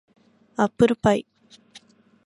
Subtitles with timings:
[0.57, 1.27] アップルパイ